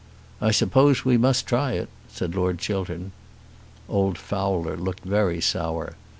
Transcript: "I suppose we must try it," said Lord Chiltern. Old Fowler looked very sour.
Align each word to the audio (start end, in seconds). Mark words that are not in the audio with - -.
"I 0.41 0.49
suppose 0.49 1.05
we 1.05 1.15
must 1.15 1.45
try 1.45 1.73
it," 1.73 1.87
said 2.07 2.33
Lord 2.33 2.57
Chiltern. 2.57 3.11
Old 3.87 4.17
Fowler 4.17 4.75
looked 4.75 5.03
very 5.03 5.39
sour. 5.39 5.93